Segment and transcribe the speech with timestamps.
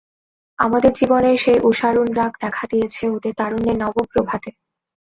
[0.59, 4.49] আমাদের জীবনের সেই উষারুণরাগ দেখা দিয়েছে ওদের তারুণ্যের নবপ্রভাতে।